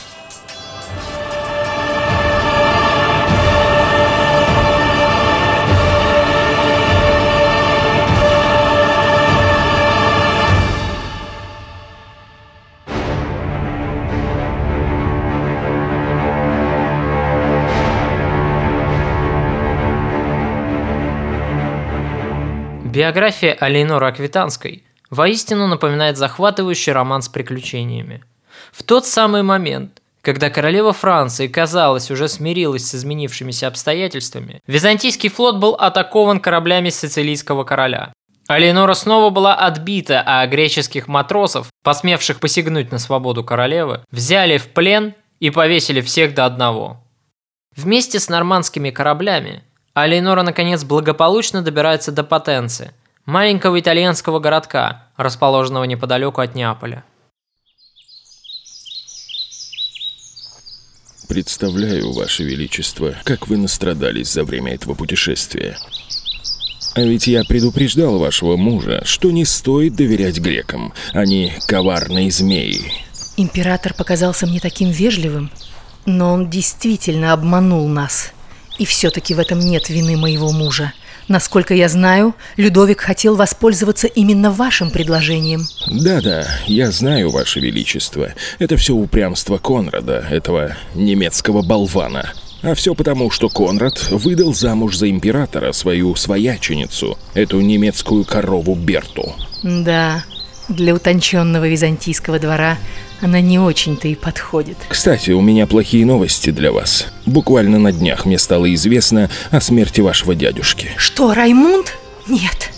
[22.95, 28.23] Биография Алейноры Аквитанской воистину напоминает захватывающий роман с приключениями.
[28.71, 35.57] В тот самый момент, когда королева Франции, казалось, уже смирилась с изменившимися обстоятельствами, византийский флот
[35.57, 38.13] был атакован кораблями сицилийского короля.
[38.47, 45.15] Алейнора снова была отбита, а греческих матросов, посмевших посягнуть на свободу королевы, взяли в плен
[45.41, 47.05] и повесили всех до одного.
[47.75, 52.91] Вместе с нормандскими кораблями Алейнора наконец благополучно добирается до Потенции,
[53.27, 57.05] маленького итальянского городка, расположенного неподалеку от Неаполя.
[61.29, 65.79] Представляю, Ваше Величество, как вы настрадались за время этого путешествия.
[66.97, 70.93] А ведь я предупреждал вашего мужа, что не стоит доверять грекам.
[71.13, 72.93] Они коварные змеи.
[73.37, 75.51] Император показался мне таким вежливым,
[76.05, 78.33] но он действительно обманул нас.
[78.79, 80.93] И все-таки в этом нет вины моего мужа.
[81.29, 85.63] Насколько я знаю, Людовик хотел воспользоваться именно вашим предложением.
[85.91, 88.35] Да-да, я знаю, Ваше Величество.
[88.59, 92.33] Это все упрямство Конрада, этого немецкого болвана.
[92.63, 99.35] А все потому, что Конрад выдал замуж за императора свою свояченицу, эту немецкую корову Берту.
[99.63, 100.25] Да,
[100.69, 102.79] для утонченного византийского двора
[103.25, 104.77] она не очень-то и подходит.
[104.89, 107.07] Кстати, у меня плохие новости для вас.
[107.27, 110.91] Буквально на днях мне стало известно о смерти вашего дядюшки.
[110.97, 111.97] Что, Раймунд?
[112.29, 112.71] Нет.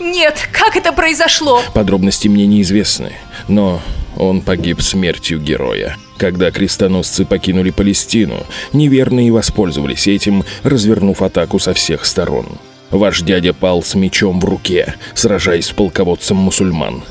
[0.00, 1.62] Нет, как это произошло?
[1.72, 3.12] Подробности мне неизвестны,
[3.48, 3.80] но
[4.16, 5.96] он погиб смертью героя.
[6.16, 12.46] Когда крестоносцы покинули Палестину, неверные воспользовались этим, развернув атаку со всех сторон.
[12.90, 17.02] Ваш дядя пал с мечом в руке, сражаясь с полководцем мусульман.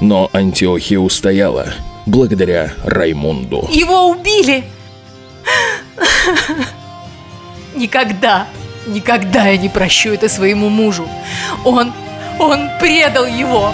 [0.00, 1.72] Но Антиохия устояла,
[2.08, 3.68] благодаря Раймунду.
[3.70, 4.64] Его убили!
[7.74, 8.46] Никогда,
[8.86, 11.08] никогда я не прощу это своему мужу.
[11.64, 11.92] Он,
[12.38, 13.72] он предал его.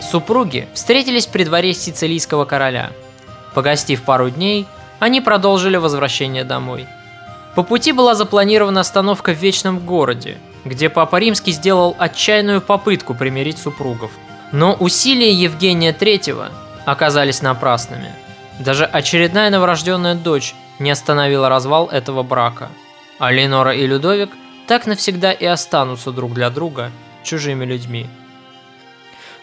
[0.00, 2.90] Супруги встретились при дворе сицилийского короля.
[3.54, 4.66] Погостив пару дней,
[4.98, 6.86] они продолжили возвращение домой.
[7.54, 13.58] По пути была запланирована остановка в Вечном городе, где Папа Римский сделал отчаянную попытку примирить
[13.58, 14.12] супругов.
[14.52, 16.50] Но усилия Евгения III
[16.84, 18.12] оказались напрасными.
[18.58, 22.68] Даже очередная новорожденная дочь не остановила развал этого брака.
[23.18, 24.30] А Ленора и Людовик
[24.66, 28.06] так навсегда и останутся друг для друга чужими людьми.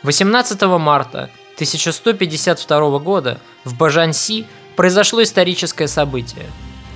[0.04, 6.46] 18 марта 1152 года в Бажанси произошло историческое событие.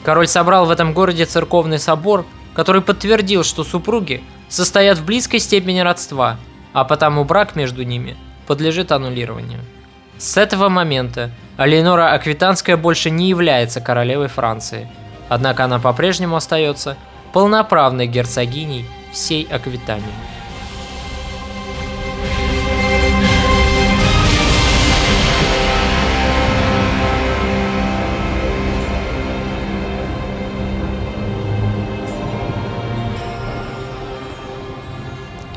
[0.04, 5.80] Король собрал в этом городе церковный собор, который подтвердил, что супруги состоят в близкой степени
[5.80, 6.38] родства,
[6.74, 9.60] а потому брак между ними подлежит аннулированию.
[10.18, 14.90] С этого момента Алейнора Аквитанская больше не является королевой Франции,
[15.30, 16.98] однако она по-прежнему остается
[17.34, 20.06] полноправной герцогиней всей Аквитании.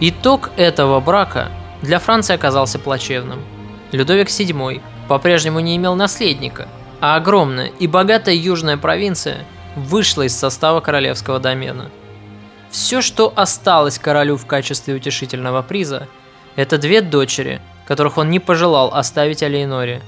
[0.06, 1.48] Итог этого брака
[1.80, 3.42] для Франции оказался плачевным.
[3.90, 6.68] Людовик VII по-прежнему не имел наследника,
[7.00, 11.90] а огромная и богатая южная провинция вышла из состава королевского домена.
[12.70, 16.06] Все, что осталось королю в качестве утешительного приза,
[16.54, 20.02] это две дочери, которых он не пожелал оставить Алейноре.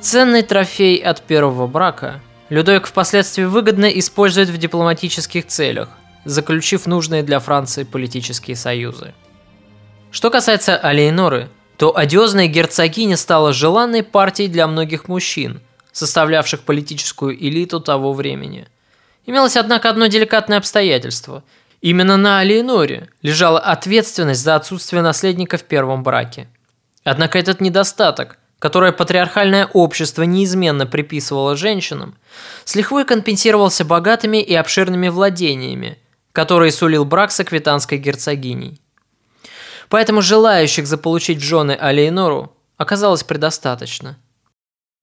[0.00, 5.88] Ценный трофей от первого брака Людовик впоследствии выгодно использует в дипломатических целях,
[6.28, 9.14] заключив нужные для Франции политические союзы.
[10.10, 15.62] Что касается Алейноры, то одиозная герцогиня стала желанной партией для многих мужчин,
[15.92, 18.66] составлявших политическую элиту того времени.
[19.24, 21.44] Имелось, однако, одно деликатное обстоятельство.
[21.80, 26.48] Именно на Алейноре лежала ответственность за отсутствие наследника в первом браке.
[27.04, 32.16] Однако этот недостаток, который патриархальное общество неизменно приписывало женщинам,
[32.64, 35.96] с лихвой компенсировался богатыми и обширными владениями–
[36.38, 38.80] который сулил брак с аквитанской герцогиней.
[39.88, 44.16] Поэтому желающих заполучить в жены Алейнору оказалось предостаточно.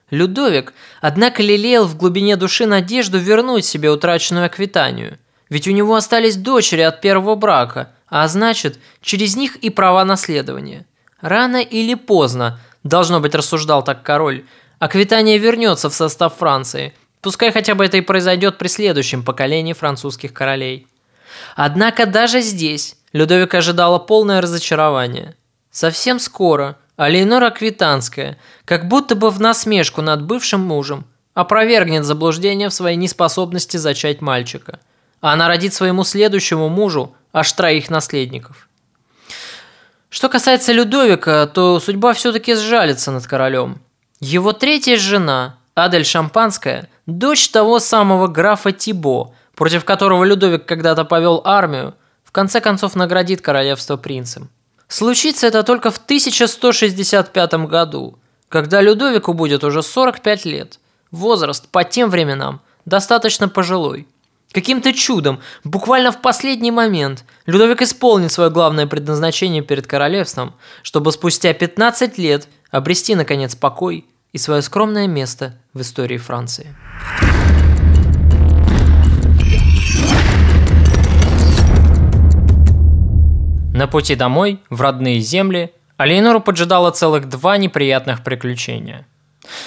[0.10, 0.72] Людовик,
[1.02, 5.20] однако, лелеял в глубине души надежду вернуть себе утраченную Аквитанию,
[5.50, 10.86] ведь у него остались дочери от первого брака, а значит, через них и права наследования.
[11.20, 14.46] Рано или поздно, должно быть, рассуждал так король,
[14.80, 20.32] Аквитания вернется в состав Франции, пускай хотя бы это и произойдет при следующем поколении французских
[20.32, 20.88] королей.
[21.56, 25.36] Однако даже здесь Людовик ожидала полное разочарование.
[25.72, 32.74] Совсем скоро Алейнора Квитанская, как будто бы в насмешку над бывшим мужем, опровергнет заблуждение в
[32.74, 34.80] своей неспособности зачать мальчика.
[35.22, 38.70] Она родит своему следующему мужу аж троих наследников.
[40.10, 43.82] Что касается Людовика, то судьба все-таки сжалится над королем.
[44.22, 51.42] Его третья жена, Адель Шампанская, дочь того самого графа Тибо, против которого Людовик когда-то повел
[51.46, 54.50] армию, в конце концов наградит королевство принцем.
[54.88, 60.80] Случится это только в 1165 году, когда Людовику будет уже 45 лет.
[61.12, 64.08] Возраст по тем временам достаточно пожилой.
[64.52, 71.54] Каким-то чудом, буквально в последний момент, Людовик исполнит свое главное предназначение перед королевством, чтобы спустя
[71.54, 76.74] 15 лет обрести, наконец, покой и свое скромное место в истории Франции.
[83.76, 89.06] На пути домой, в родные земли, Алейнору поджидало целых два неприятных приключения.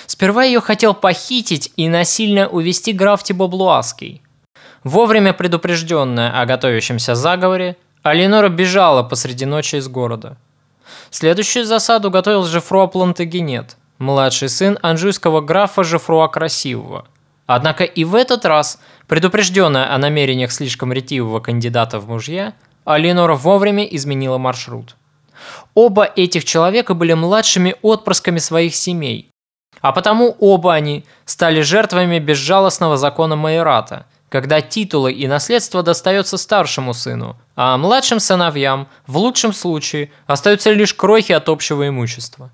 [0.07, 4.23] Сперва ее хотел похитить и насильно увести граф Тибоблуаский.
[4.83, 10.39] Вовремя предупрежденная о готовящемся заговоре, Алейнора бежала посреди ночи из города.
[11.11, 17.05] Следующую засаду готовил Жефруа Плантагенет, младший сын анжуйского графа Жефруа Красивого.
[17.45, 22.55] Однако и в этот раз, предупрежденная о намерениях слишком ретивого кандидата в мужья–
[22.89, 24.97] а Ленора вовремя изменила маршрут.
[25.75, 29.29] Оба этих человека были младшими отпрысками своих семей,
[29.83, 36.95] а потому оба они стали жертвами безжалостного закона Майората, когда титулы и наследство достается старшему
[36.95, 42.49] сыну, а младшим сыновьям, в лучшем случае, остаются лишь крохи от общего имущества.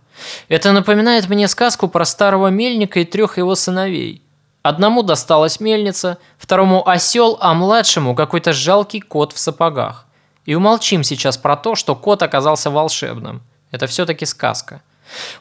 [0.48, 4.20] Это напоминает мне сказку про старого мельника и трех его сыновей.
[4.64, 10.03] Одному досталась мельница, второму осел, а младшему какой-то жалкий кот в сапогах.
[10.46, 13.42] И умолчим сейчас про то, что кот оказался волшебным.
[13.70, 14.82] Это все-таки сказка.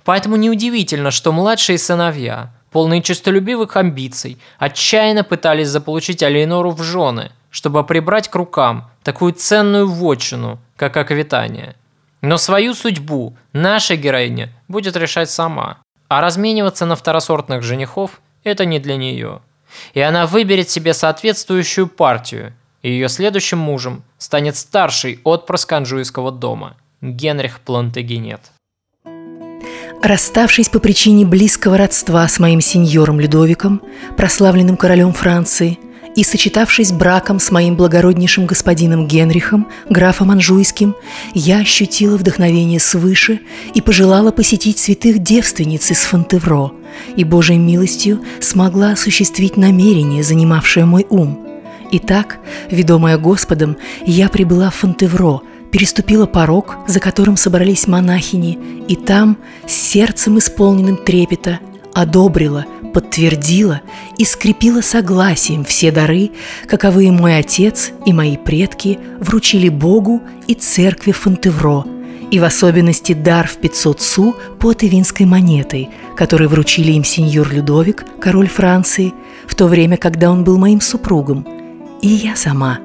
[0.03, 7.83] Поэтому неудивительно, что младшие сыновья, полные честолюбивых амбиций, отчаянно пытались заполучить Алейнору в жены, чтобы
[7.83, 11.75] прибрать к рукам такую ценную вотчину, как Аквитания.
[12.21, 15.77] Но свою судьбу наша героиня будет решать сама,
[16.07, 19.41] а размениваться на второсортных женихов– это не для нее.
[19.93, 26.75] И она выберет себе соответствующую партию– и ее следующим мужем станет старший отпрыск Анжуйского дома
[27.01, 28.41] Генрих Плантагенет.
[30.03, 33.81] Расставшись по причине близкого родства с моим сеньором Людовиком,
[34.17, 35.79] прославленным королем Франции,
[36.15, 40.95] и сочетавшись браком с моим благороднейшим господином Генрихом, графом Анжуйским,
[41.33, 43.39] я ощутила вдохновение свыше
[43.73, 46.73] и пожелала посетить святых девственниц из Фонтевро,
[47.15, 51.39] и Божьей милостью смогла осуществить намерение, занимавшее мой ум–
[51.95, 52.39] Итак,
[52.71, 55.41] ведомая Господом, я прибыла в Фонтевро,
[55.71, 59.37] переступила порог, за которым собрались монахини, и там,
[59.67, 61.59] с сердцем исполненным трепета,
[61.93, 62.65] одобрила,
[62.95, 63.81] подтвердила
[64.17, 66.31] и скрепила согласием все дары,
[66.67, 71.85] каковые мой отец и мои предки вручили Богу и церкви Фонтевро,
[72.31, 78.03] и в особенности дар в 500 су по тывинской монетой, который вручили им сеньор Людовик,
[78.19, 79.13] король Франции,
[79.45, 81.45] в то время, когда он был моим супругом–
[82.03, 82.79] и я сама,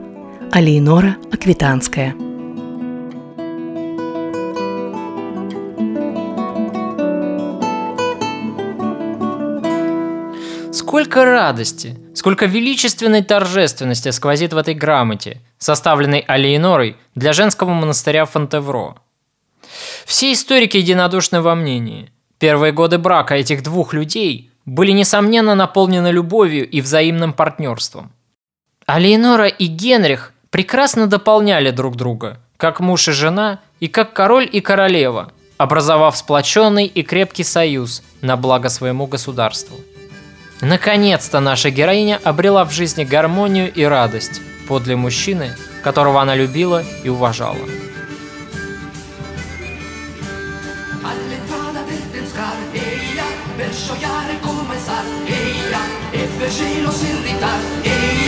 [0.52, 2.14] Алейнора Аквитанская.
[10.72, 18.98] Сколько радости, сколько величественной торжественности сквозит в этой грамоте, составленной Алейнорой для женского монастыря Фонтевро.
[20.06, 22.12] Все историки единодушны во мнении.
[22.38, 28.12] Первые годы брака этих двух людей были, несомненно, наполнены любовью и взаимным партнерством.
[28.88, 34.48] А Леонора и Генрих прекрасно дополняли друг друга, как муж и жена, и как король
[34.50, 39.76] и королева, образовав сплоченный и крепкий союз на благо своему государству.
[40.62, 45.50] Наконец-то наша героиня обрела в жизни гармонию и радость подле мужчины,
[45.84, 47.68] которого она любила и уважала.
[56.38, 58.27] per cielo s'irritar Eia,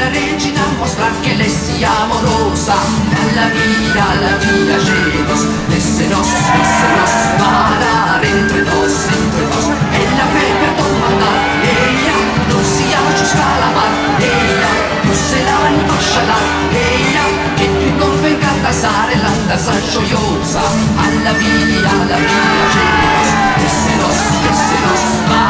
[0.00, 2.74] la regina mostrar che le sia amorosa.
[3.20, 5.42] Alla via, alla via llenos
[5.76, 6.30] esse nos,
[6.62, 9.66] esse nos parar entre dos, entre dos.
[9.98, 11.38] E la fe per comandar
[11.76, 14.72] ella non si aggiusta la mar ella
[15.04, 17.24] non se l'anima scialar ella
[17.56, 20.62] che più non venga a tasare l'andasa gioiosa
[21.04, 22.44] alla via, alla via
[22.74, 23.30] llenos
[23.66, 24.18] esse nos,
[24.50, 25.49] esse nos parar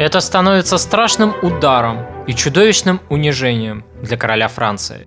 [0.00, 5.06] Это становится страшным ударом и чудовищным унижением для короля Франции.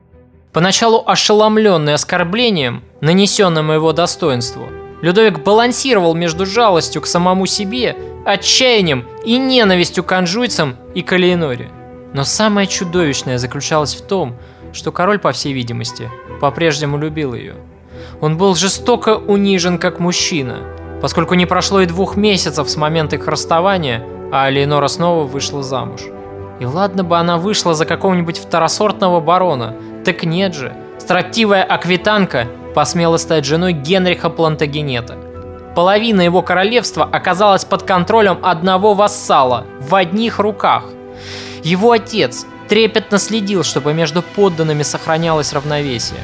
[0.52, 4.70] Поначалу ошеломленный оскорблением, нанесенным его достоинству,
[5.02, 11.72] Людовик балансировал между жалостью к самому себе, отчаянием и ненавистью к анжуйцам и к Алиеноре.
[12.14, 14.36] Но самое чудовищное заключалось в том,
[14.74, 17.56] что король, по всей видимости, по-прежнему любил ее.
[18.22, 20.60] Он был жестоко унижен как мужчина,
[21.02, 26.02] поскольку не прошло и двух месяцев с момента их расставания, а Алиенора снова вышла замуж.
[26.60, 30.74] И ладно бы она вышла за какого-нибудь второсортного барона, так нет же.
[30.98, 35.18] Строптивая аквитанка посмела стать женой Генриха Плантагенета.
[35.76, 40.86] Половина его королевства оказалась под контролем одного вассала в одних руках.
[41.64, 46.22] Его отец трепетно следил, чтобы между подданными сохранялось равновесие.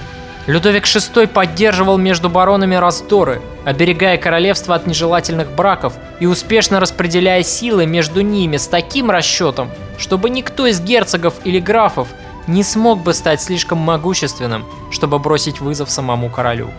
[0.48, 7.86] Людовик VI поддерживал между баронами раздоры, оберегая королевство от нежелательных браков и успешно распределяя силы
[7.86, 12.08] между ними с таким расчетом, чтобы никто из герцогов или графов
[12.48, 16.70] не смог бы стать слишком могущественным, чтобы бросить вызов самому королю.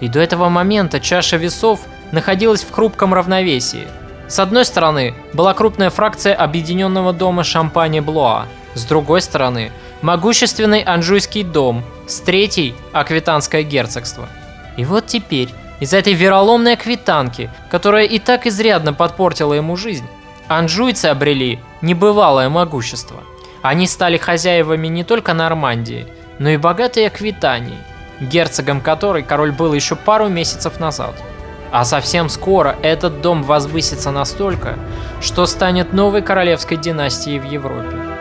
[0.00, 1.80] И до этого момента чаша весов
[2.10, 3.86] находилась в хрупком равновесии.
[4.28, 9.70] С одной стороны была крупная фракция объединенного дома Шампани-Блуа, с другой стороны
[10.04, 14.28] могущественный Анжуйский дом, с третьей– Аквитанское герцогство.
[14.76, 15.48] И вот теперь
[15.80, 20.06] из-за этой вероломной аквитанки, которая и так изрядно подпортила ему жизнь,
[20.46, 23.16] анжуйцы обрели небывалое могущество–
[23.64, 26.06] они стали хозяевами не только Нормандии,
[26.38, 27.78] но и богатой Аквитании,
[28.20, 31.14] герцогом которой король был еще пару месяцев назад.
[31.72, 34.78] А совсем скоро этот дом возвысится настолько,
[35.22, 38.13] что станет новой королевской династией в Европе.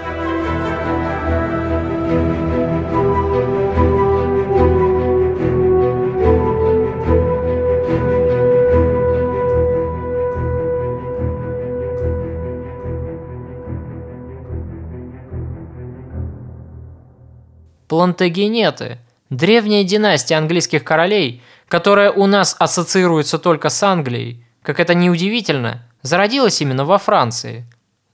[17.88, 18.97] Плантагенеты–
[19.30, 26.59] древняя династия английских королей, которая у нас ассоциируется только с Англией, как это неудивительно, зародилась
[26.61, 27.66] именно во Франции.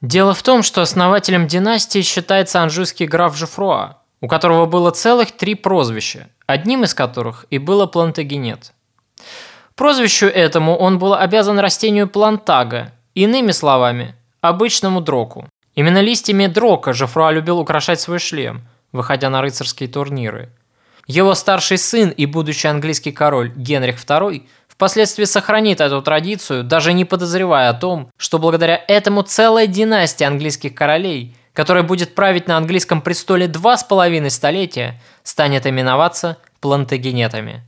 [0.02, 5.56] Дело в том, что основателем династии считается анжуйский граф Жефруа, у которого было целых три
[5.56, 8.74] прозвища, одним из которых и было Плантагенет.
[9.76, 15.47] Прозвищу этому он был обязан растению плантага, иными словами, обычному дроку.
[15.76, 20.50] Именно листьями дрока Жефруа любил украшать свой шлем– выходя на рыцарские турниры.
[21.08, 24.47] Его старший сын и будущий английский король Генрих II
[24.80, 30.74] впоследствии сохранит эту традицию, даже не подозревая о том, что благодаря этому целая династия английских
[30.74, 37.62] королей, которая будет править на английском престоле два с половиной столетия, станет именоваться плантагенетами.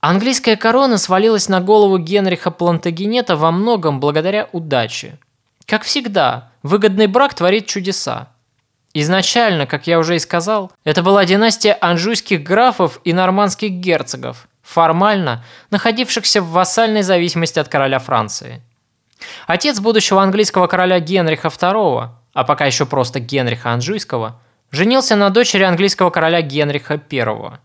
[0.00, 5.20] Английская корона свалилась на голову Генриха Плантагенета во многом благодаря удаче.
[5.64, 8.30] Как всегда, выгодный брак творит чудеса.
[8.94, 15.44] Изначально, как я уже и сказал, это была династия анжуйских графов и нормандских герцогов, формально
[15.70, 18.62] находившихся в вассальной зависимости от короля Франции.
[19.46, 24.40] Отец будущего английского короля Генриха II, а пока еще просто Генриха Анжуйского,
[24.70, 27.58] женился на дочери английского короля Генриха I.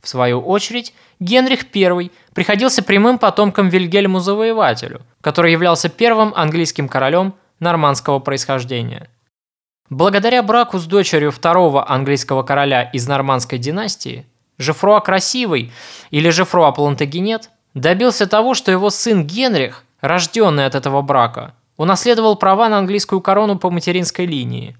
[0.00, 7.34] В свою очередь, Генрих I приходился прямым потомком Вильгельму Завоевателю, который являлся первым английским королем
[7.60, 9.08] нормандского происхождения–
[9.88, 14.26] Благодаря браку с дочерью второго английского короля из нормандской династии,
[14.58, 15.72] Жефруа Красивый
[16.10, 22.68] или Жефруа Плантагенет добился того, что его сын Генрих, рожденный от этого брака, унаследовал права
[22.68, 24.76] на английскую корону по материнской линии.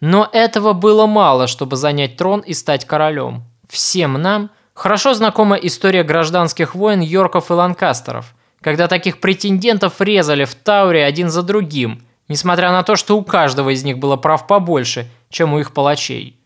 [0.00, 3.44] Но этого было мало, чтобы занять трон и стать королем.
[3.68, 10.54] Всем нам хорошо знакома история гражданских войн Йорков и Ланкастеров, когда таких претендентов резали в
[10.54, 15.08] Тауре один за другим– несмотря на то, что у каждого из них было прав побольше,
[15.30, 16.38] чем у их палачей.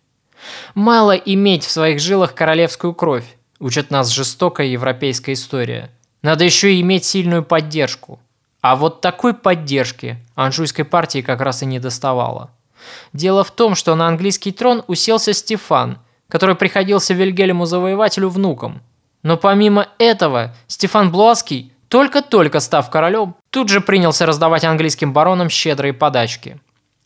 [0.75, 5.91] Мало иметь в своих жилах королевскую кровь, учит нас жестокая европейская история.
[6.23, 8.21] Надо еще и иметь сильную поддержку.
[8.61, 12.51] А вот такой поддержки анжуйской партии как раз и не доставало.
[13.13, 18.83] Дело в том, что на английский трон уселся Стефан, который приходился Вильгельму Завоевателю внуком.
[19.23, 25.93] Но помимо этого, Стефан Блуаский только-только став королем, тут же принялся раздавать английским баронам щедрые
[25.93, 26.59] подачки.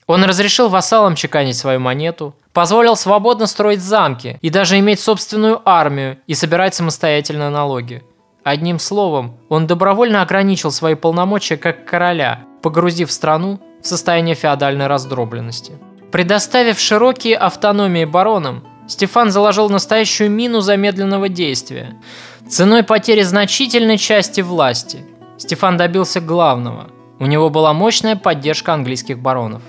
[0.06, 6.16] Он разрешил вассалам чеканить свою монету, позволил свободно строить замки и даже иметь собственную армию
[6.26, 8.02] и собирать самостоятельно налоги.
[8.42, 15.72] Одним словом, он добровольно ограничил свои полномочия как короля, погрузив страну в состояние феодальной раздробленности.
[16.10, 21.98] Предоставив широкие автономии баронам, Стефан заложил настоящую мину замедленного действия–
[22.48, 24.98] Ценой потери значительной части власти
[25.38, 26.90] Стефан добился главного.
[27.18, 29.62] У него была мощная поддержка английских баронов.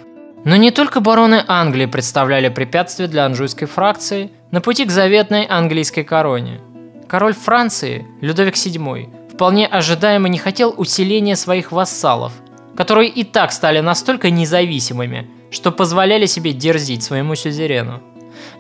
[0.46, 6.04] Но не только бароны Англии представляли препятствие для анжуйской фракции на пути к заветной английской
[6.04, 6.62] короне.
[7.08, 12.32] Король Франции, Людовик VII, вполне ожидаемо не хотел усиления своих вассалов,
[12.78, 18.04] которые и так стали настолько независимыми, что позволяли себе дерзить своему сюзерену.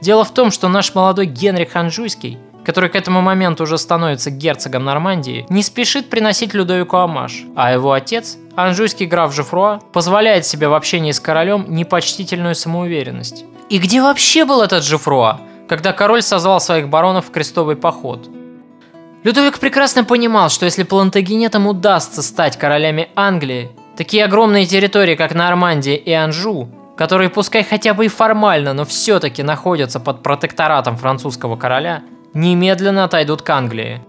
[0.01, 4.85] Дело в том, что наш молодой Генрих Анжуйский, который к этому моменту уже становится герцогом
[4.85, 10.73] Нормандии, не спешит приносить Людовику амаш, а его отец, анжуйский граф Жефруа позволяет себе в
[10.73, 13.45] общении с королем непочтительную самоуверенность.
[13.69, 18.29] И где вообще был этот Жефруа, когда король созвал своих баронов в крестовый поход?
[19.23, 25.95] Людовик прекрасно понимал, что если плантагенетам удастся стать королями Англии, такие огромные территории, как Нормандия
[25.95, 32.03] и Анжу, которые пускай хотя бы и формально, но все-таки находятся под протекторатом французского короля,
[32.33, 34.01] немедленно отойдут к Англии.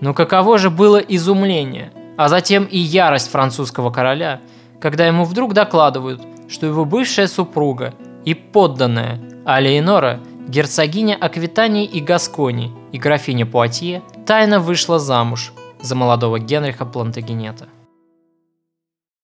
[0.00, 4.40] Но каково же было изумление– а затем и ярость французского короля,
[4.80, 7.94] когда ему вдруг докладывают, что его бывшая супруга
[8.24, 16.40] и подданная Алеинора, герцогиня Аквитании и Гаскони и графиня Пуатье, тайно вышла замуж за молодого
[16.40, 17.68] Генриха Плантагенета.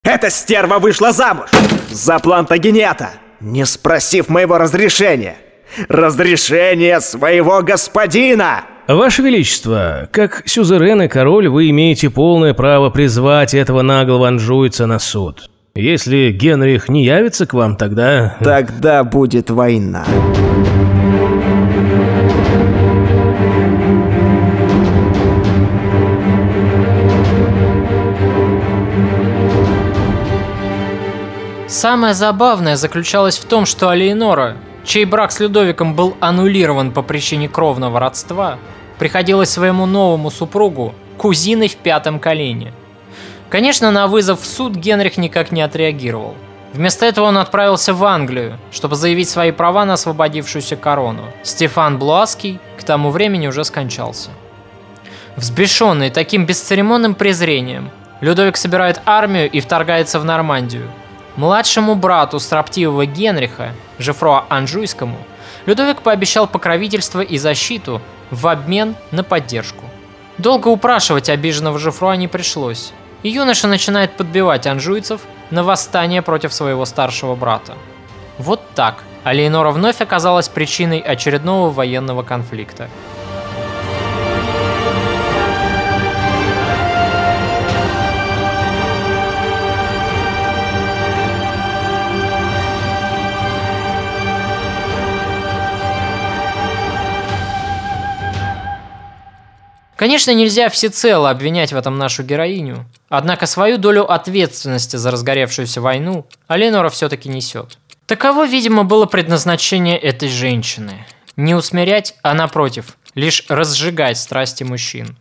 [0.05, 1.51] Эта стерва вышла замуж
[1.91, 5.37] за Плантагенета, не спросив моего разрешения.
[5.89, 8.67] Разрешение своего господина!
[8.87, 14.99] Ваше Величество, как сюзерен и король, вы имеете полное право призвать этого наглого анжуйца на
[14.99, 15.49] суд.
[15.75, 18.37] Если Генрих не явится к вам, тогда...
[18.45, 20.05] Тогда будет война.
[31.67, 37.49] Самое забавное заключалось в том, что Алиенора, чей брак с Людовиком был аннулирован по причине
[37.49, 38.59] кровного родства,
[38.99, 42.73] приходилось своему новому супругу кузиной в пятом колене.
[43.49, 46.35] Конечно, на вызов в суд Генрих никак не отреагировал.
[46.73, 51.23] Вместо этого он отправился в Англию, чтобы заявить свои права на освободившуюся корону.
[51.45, 54.31] Стефан Блуаский к тому времени уже скончался.
[55.37, 60.91] Взбешенный таким бесцеремонным презрением, Людовик собирает армию и вторгается в Нормандию.
[61.37, 65.19] Младшему брату строптивого Генриха, Жефруа Анжуйскому,
[65.67, 69.85] Людовик пообещал покровительство и защиту в обмен на поддержку.
[70.39, 76.85] Долго упрашивать обиженного Жифруа не пришлось, и юноша начинает подбивать анжуйцев на восстание против своего
[76.85, 77.75] старшего брата.
[78.39, 82.89] Вот так Алейнора вновь оказалась причиной очередного военного конфликта–
[99.97, 106.27] Конечно, нельзя всецело обвинять в этом нашу героиню, однако свою долю ответственности за разгоревшуюся войну
[106.49, 107.79] Аленора все-таки несет.
[108.07, 111.07] Таково, видимо, было предназначение этой женщины.
[111.37, 115.17] Не усмирять, а напротив, лишь разжигать страсти мужчин.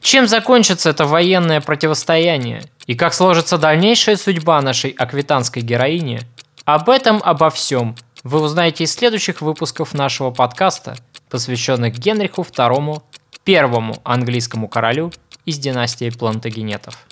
[0.00, 6.20] Чем закончится это военное противостояние и как сложится дальнейшая судьба нашей аквитанской героини,
[6.64, 10.96] об этом, обо всем вы узнаете из следующих выпусков нашего подкаста,
[11.28, 13.02] посвященных Генриху II
[13.40, 15.12] первому английскому королю
[15.44, 17.06] из династии Плантагенетов.